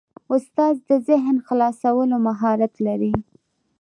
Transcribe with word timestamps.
استاد 0.35 0.75
د 0.89 0.91
ذهن 1.07 1.35
خلاصولو 1.47 2.15
مهارت 2.27 2.73
لري. 2.87 3.13